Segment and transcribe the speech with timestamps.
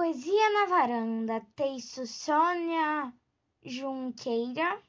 [0.00, 3.12] Poesia na Varanda, texto Sônia
[3.62, 4.80] Junqueira,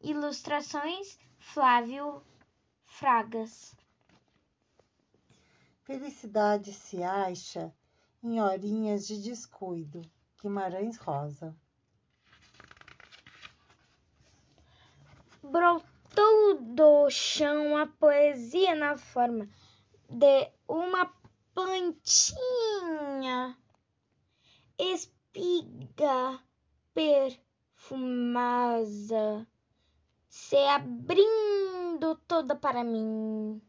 [0.00, 2.20] ilustrações Flávio
[2.84, 3.76] Fragas.
[5.84, 7.72] Felicidade se acha
[8.20, 10.02] em horinhas de descuido.
[10.42, 11.54] Guimarães Rosa.
[15.40, 19.48] Brotou do chão a poesia na forma
[20.10, 21.14] de uma
[21.54, 22.42] plantinha,
[24.82, 26.42] espiga
[26.92, 27.38] perfumosa,
[30.28, 33.62] se abrindo toda para mim.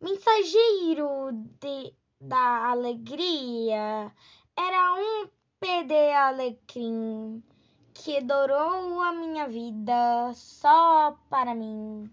[0.00, 4.14] Mensageiro de, da alegria,
[4.56, 7.42] era um pé de alecrim
[7.92, 12.10] que dourou a minha vida só para mim.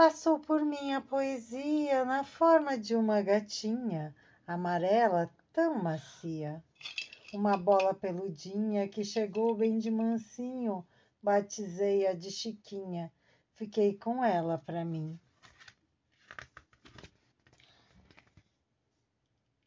[0.00, 6.64] Passou por mim a poesia na forma de uma gatinha amarela tão macia.
[7.34, 10.88] Uma bola peludinha que chegou bem de mansinho,
[11.22, 13.12] batizei-a de Chiquinha,
[13.52, 15.20] fiquei com ela para mim.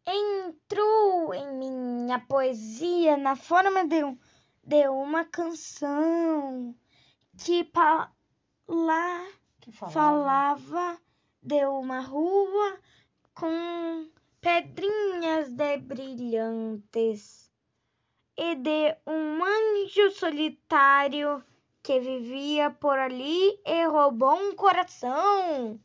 [0.03, 4.01] Entrou em minha poesia na forma de,
[4.63, 6.75] de uma canção
[7.37, 8.11] que pa,
[8.67, 9.93] lá Que falava.
[9.93, 11.01] falava
[11.41, 12.79] de uma rua
[13.33, 17.51] com pedrinhas de brilhantes
[18.37, 21.43] e de um anjo solitário
[21.81, 25.79] que vivia por ali e roubou um coração.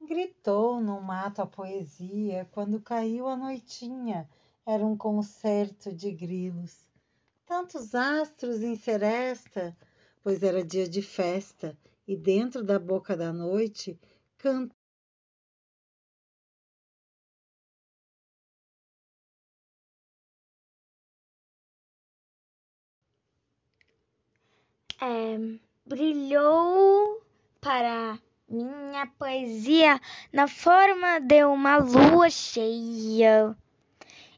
[0.00, 4.28] Gritou no mato a poesia quando caiu a noitinha.
[4.66, 6.91] Era um concerto de grilos.
[7.54, 9.76] Tantos astros em seresta,
[10.22, 14.00] pois era dia de festa, e dentro da boca da noite
[14.38, 14.74] canta.
[24.98, 25.36] É,
[25.84, 27.22] brilhou
[27.60, 30.00] para minha poesia
[30.32, 33.54] na forma de uma lua cheia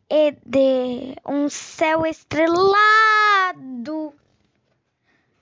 [0.09, 4.15] e de um céu estrelado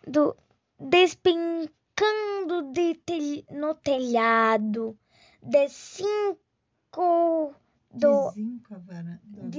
[0.06, 0.36] do,
[0.78, 4.96] despencando de tel- no telhado
[5.42, 7.54] de cinco
[7.90, 9.50] do de avarandado.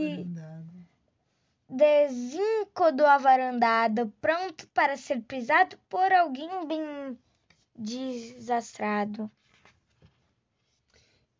[1.69, 7.17] de zinco do avarandado, pronto para ser pisado por alguém bem
[7.75, 9.29] desastrado.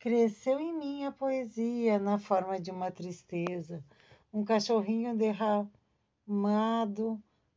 [0.03, 3.81] Cresceu em mim a poesia na forma de uma tristeza,
[4.33, 5.71] um cachorrinho derramado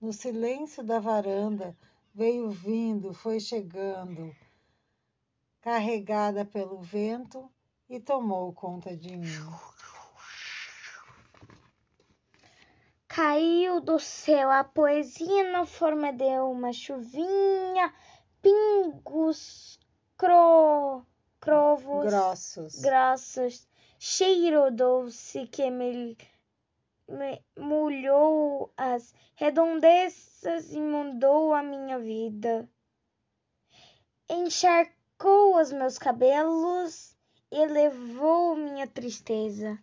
[0.01, 1.77] no silêncio da varanda,
[2.15, 4.33] veio vindo, foi chegando,
[5.61, 7.51] carregada pelo vento
[7.89, 9.51] e tomou conta de mim.
[13.09, 17.93] Caiu do céu a poesia na forma de uma chuvinha,
[18.41, 19.81] pingos
[20.17, 20.86] cro,
[22.07, 22.81] Grossos.
[22.81, 23.69] grossos,
[23.99, 26.17] cheiro doce que me,
[27.09, 32.69] me molhou as redondezas e mudou a minha vida.
[34.31, 37.17] Encharcou os meus cabelos
[37.51, 39.77] e levou minha tristeza.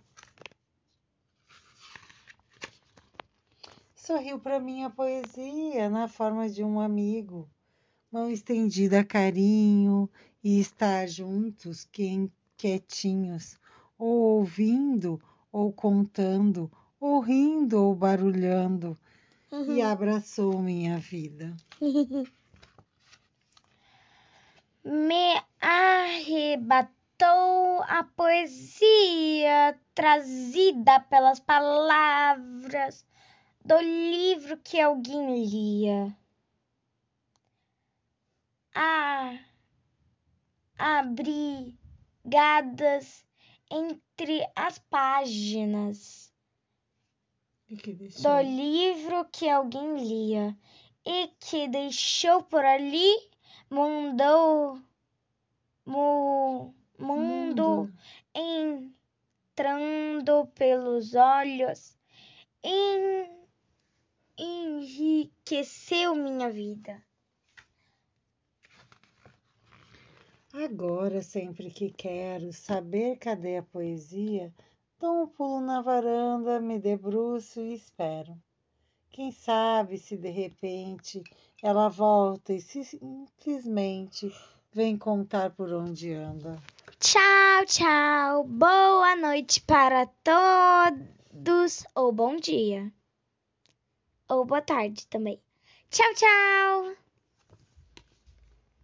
[3.96, 7.50] Sorriu para mim a poesia na forma de um amigo,
[8.10, 10.10] mão estendida a carinho
[10.44, 11.88] e estar juntos,
[12.58, 13.58] quietinhos,
[13.98, 15.22] ou ouvindo,
[15.52, 18.98] ou contando, ou rindo, ou barulhando,
[19.68, 21.56] e abraçou minha vida.
[24.84, 26.94] me arrebatou
[27.84, 33.06] a poesia trazida pelas palavras
[33.64, 36.14] do livro que alguém lia.
[38.76, 39.38] A
[40.84, 41.78] abrigadas
[43.72, 46.30] entre as páginas
[47.70, 50.58] do livro que alguém lia
[51.06, 53.16] e que deixou por ali
[53.70, 54.78] mundou
[55.86, 57.90] mu, mundo
[59.56, 61.98] entrando pelos olhos
[62.62, 63.30] en,
[64.38, 67.02] enriqueceu minha vida.
[70.54, 74.54] Agora, sempre que quero saber cadê a poesia,
[75.00, 78.38] dou um pulo na varanda, me debruço e espero.
[79.10, 81.24] Quem sabe se de repente
[81.62, 84.32] ela volta e simplesmente
[84.72, 86.62] vem contar por onde anda.
[87.00, 88.44] Tchau, tchau.
[88.44, 91.84] Boa noite para todos.
[91.96, 92.94] Ou bom dia.
[94.30, 95.42] Ou boa tarde também.
[95.90, 97.03] Tchau, tchau.